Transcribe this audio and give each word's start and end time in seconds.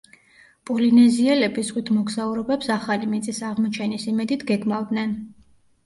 პოლინეზიელები 0.69 1.65
ზღვით 1.67 1.93
მოგზაურობებს 1.99 2.73
ახალი 2.79 3.13
მიწის 3.15 3.45
აღმოჩენის 3.53 4.11
იმედით 4.17 4.51
გეგმავდნენ. 4.53 5.19